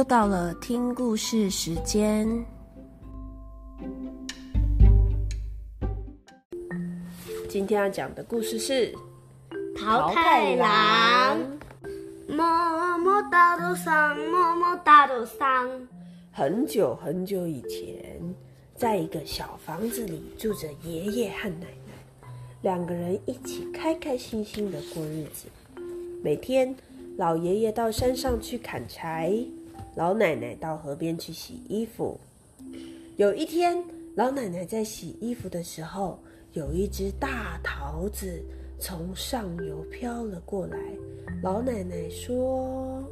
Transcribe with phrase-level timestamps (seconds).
[0.00, 2.26] 又到了听故事时间。
[7.50, 8.90] 今天要讲的故事是
[9.78, 11.36] 《桃太郎》。
[12.34, 15.68] 么么哒的桑，么么哒的桑。
[16.32, 18.18] 很久很久以前，
[18.74, 22.26] 在一个小房子里住着爷爷和奶奶，
[22.62, 25.46] 两个人一起开开心心的过日子。
[26.24, 26.74] 每天，
[27.18, 29.38] 老爷爷到山上去砍柴，
[29.94, 32.18] 老奶奶到河边去洗衣服。
[33.16, 33.82] 有一天，
[34.14, 36.18] 老奶奶在洗衣服的时候，
[36.52, 38.40] 有一只大桃子
[38.78, 40.78] 从上游飘了过来。
[41.42, 43.04] 老奶奶说：“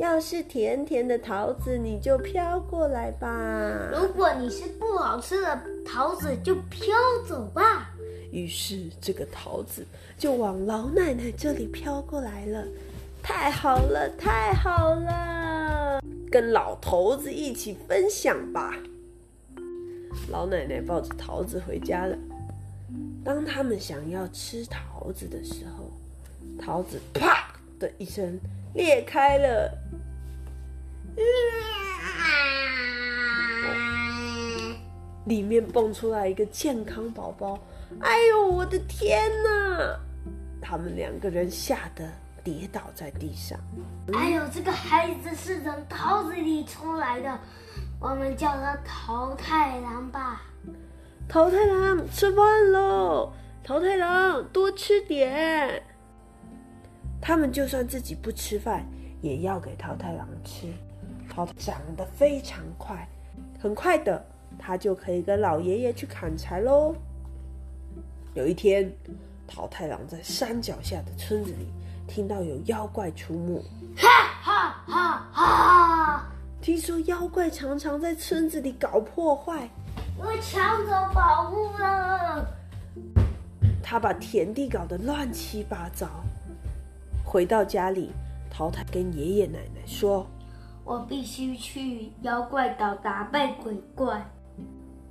[0.00, 3.90] 要是甜甜的桃子，你就飘过来吧。
[3.92, 6.94] 如果你是不好吃的桃子，就飘
[7.28, 7.94] 走吧。”
[8.32, 9.84] 于是，这个桃子
[10.16, 12.66] 就往老奶奶这里飘过来了。
[13.22, 16.02] 太好了，太好了！
[16.30, 18.74] 跟老头子一起分享吧。
[20.30, 22.16] 老奶奶抱着桃子回家了。
[23.24, 25.90] 当他们想要吃桃子的时候，
[26.58, 28.38] 桃子啪的一声
[28.74, 29.78] 裂开了，
[35.26, 37.58] 里面蹦出来一个健康宝宝。
[38.00, 39.98] 哎呦，我的天哪！
[40.62, 42.08] 他们两个人吓得
[42.42, 43.58] 跌倒在地上。
[44.12, 47.38] 哎呦，这个孩子是从桃子里出来的，
[48.00, 50.42] 我们叫他桃太郎吧。
[51.28, 53.32] 桃太郎，吃饭喽！
[53.62, 55.82] 桃太郎，多吃点。
[57.20, 58.84] 他们就算自己不吃饭，
[59.20, 60.66] 也要给桃太郎吃。
[61.28, 63.08] 桃长得非常快，
[63.60, 64.26] 很快的，
[64.58, 66.96] 他就可以跟老爷爷去砍柴喽。
[68.34, 68.92] 有一天，
[69.46, 71.68] 桃太郎在山脚下的村子里
[72.12, 73.62] 听到有妖怪出没，
[73.96, 74.08] 哈
[74.42, 76.26] 哈哈哈！
[76.60, 79.70] 听说妖怪常常在村子里搞破坏，
[80.18, 82.44] 我抢走宝物了。
[83.80, 86.08] 他把田地搞得乱七八糟。
[87.24, 88.10] 回到家里，
[88.50, 90.26] 淘太跟爷爷奶奶说
[90.82, 94.28] ：“我必须去妖怪岛打败鬼怪。”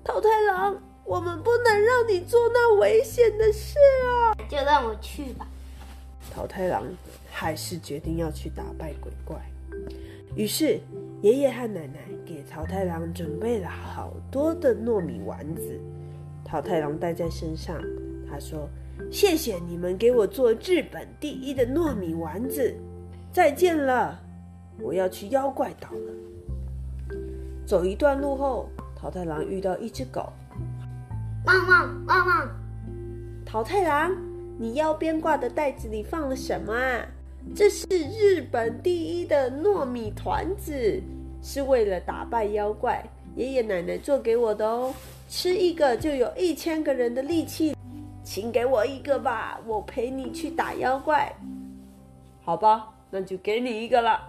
[0.03, 4.35] 桃太郎，我们不能让你做那危险的事啊！
[4.49, 5.47] 就让我去吧。
[6.33, 6.83] 桃太郎
[7.29, 9.37] 还是决定要去打败鬼怪。
[10.35, 10.79] 于是，
[11.21, 15.79] 爷爷和奶奶给桃太郎准备了好多的糯米丸子。
[16.45, 17.81] 桃太郎带在身上，
[18.29, 18.69] 他说。
[19.09, 22.75] 谢谢你们给我做日本第一的糯米丸子，
[23.31, 24.19] 再见了，
[24.77, 27.15] 我要去妖怪岛了。
[27.65, 30.33] 走一段路后，桃太郎遇到一只狗，
[31.45, 32.49] 汪汪汪汪！
[33.45, 34.11] 桃太郎，
[34.61, 37.07] 你腰边挂的袋子里放了什么啊？
[37.55, 41.01] 这是日本第一的糯米团子，
[41.41, 43.01] 是为了打败妖怪，
[43.37, 44.93] 爷爷奶奶做给我的哦。
[45.29, 47.73] 吃一个就有一千个人的力气。
[48.21, 51.33] 请给我一个吧，我陪你去打妖怪。
[52.43, 54.19] 好吧，那就给你一个了。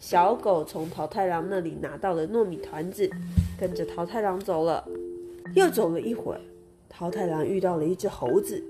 [0.00, 3.08] 小狗从桃太郎那里拿到了糯米团子，
[3.56, 4.84] 跟着桃太郎走了。
[5.54, 6.40] 又走了一会儿，
[6.88, 8.60] 桃太郎遇到了一只猴子。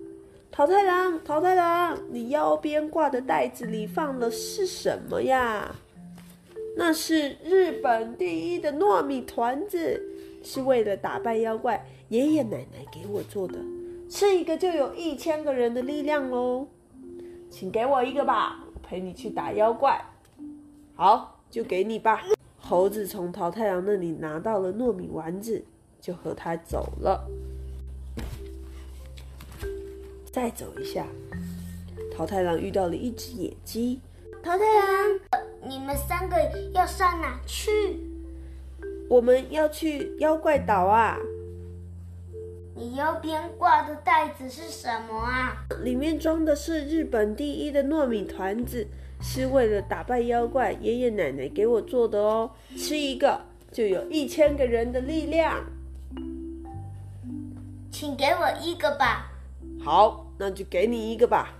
[0.52, 5.74] 桃太郎，桃太郎，你腰边挂的袋子里放的是什么呀？
[6.76, 10.02] 那是日本第一的糯米团子，
[10.42, 13.58] 是为了打败妖怪，爷爷奶奶给我做的。
[14.08, 16.66] 吃一个就有一千个人的力量哦，
[17.48, 20.04] 请给我一个吧，陪你去打妖怪。
[20.96, 22.22] 好，就给你吧。
[22.58, 25.64] 猴子从桃太郎那里拿到了糯米丸子，
[26.00, 27.24] 就和他走了。
[30.32, 31.04] 再走一下，
[32.14, 34.00] 桃太郎遇到了一只野鸡。
[34.42, 35.20] 桃太郎，
[35.68, 36.36] 你们三个
[36.72, 38.00] 要上哪去？
[39.08, 41.18] 我们要去妖怪岛啊。
[42.76, 45.66] 你右边挂的袋子是什么啊？
[45.82, 48.86] 里面装的是日本第一的糯米团子，
[49.20, 52.48] 是为了打败妖怪，爷爷奶奶给我做的哦。
[52.76, 53.40] 吃一个
[53.72, 55.62] 就有一千个人的力量，
[57.90, 59.29] 请给我一个吧。
[59.82, 61.54] 好，那就给你一个吧。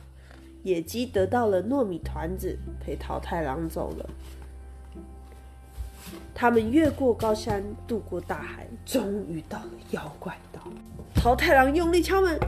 [0.62, 4.10] 野鸡得到了糯米团子，陪桃太郎走了。
[6.34, 10.60] 他们越过高山，渡过大海，终于到了妖怪岛。
[11.14, 12.38] 桃太郎用力敲门，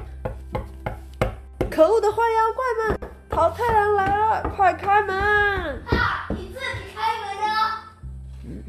[1.70, 3.10] 可恶的坏妖怪们！
[3.28, 5.14] 桃太郎来了，快开门！
[5.16, 7.48] 啊，你自己开门的。
[8.44, 8.62] 嗯，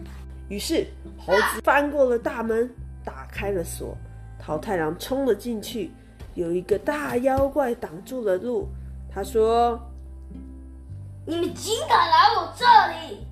[0.50, 0.88] 于是
[1.18, 3.98] 猴子翻过了大门，打开了锁。
[4.40, 5.92] 桃太郎冲了进去，
[6.36, 8.68] 有一个大妖怪挡住了路。
[9.14, 9.80] 他说
[11.26, 12.66] ：“你们竟敢来我这
[13.08, 13.28] 里！”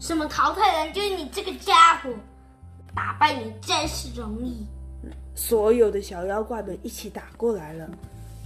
[0.00, 2.10] 什么淘太郎，就是你这个家伙，
[2.94, 4.66] 打败你真是容易。
[5.34, 7.88] 所有的小妖怪们一起打过来了。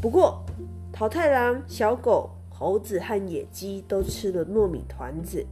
[0.01, 0.45] 不过，
[0.93, 5.45] 桃太郎、小狗、猴子和野鸡都吃了糯米团子，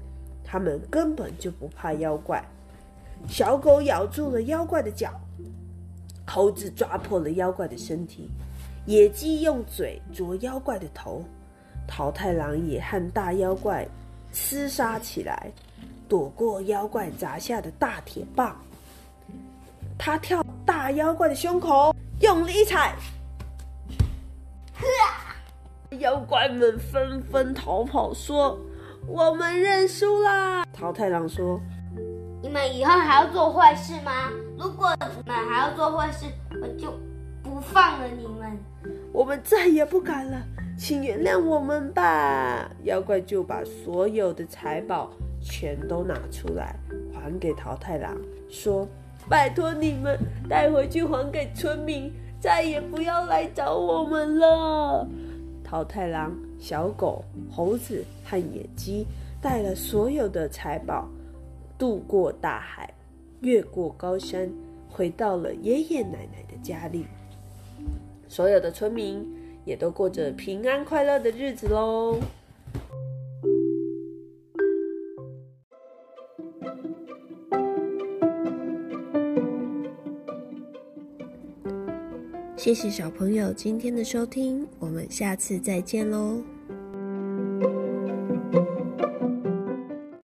[0.45, 2.45] 他们根本就不怕妖怪。
[3.29, 5.11] 小狗咬住了妖怪的脚，
[6.27, 8.29] 猴子抓破了妖怪的身体，
[8.85, 11.25] 野鸡用嘴啄妖怪的头，
[11.87, 13.87] 桃太郎也和大妖怪
[14.35, 15.51] 厮杀起来，
[16.09, 18.57] 躲过妖怪砸下的大铁棒。
[19.97, 22.95] 他跳大妖怪的胸口，用力一踩，
[26.01, 28.59] 妖怪们纷纷逃跑，说
[29.09, 31.59] ：“我们认输啦！”桃太郎说。
[32.57, 34.33] 们以后还要做坏事吗？
[34.59, 36.25] 如果你们还要做坏事，
[36.63, 36.91] 我就
[37.43, 38.59] 不放了你们。
[39.13, 40.43] 我们再也不敢了，
[40.79, 42.71] 请原谅我们吧。
[42.85, 46.75] 妖怪就把所有的财宝全都拿出来，
[47.13, 48.17] 还给桃太郎，
[48.49, 48.89] 说
[49.29, 50.19] ：“拜托你们
[50.49, 52.11] 带回去还给村民，
[52.41, 55.07] 再也不要来找我们了。”
[55.63, 59.07] 桃太郎、小狗、猴子和野鸡
[59.43, 61.07] 带了所有的财宝。
[61.79, 62.93] 渡过大海，
[63.41, 64.51] 越过高山，
[64.89, 67.07] 回到了爷爷奶奶的家里。
[68.29, 69.27] 所有的村民
[69.65, 72.19] 也都过着平安快乐的日子喽。
[82.57, 86.43] 谢谢小朋友今天的收听，我们下次再见喽。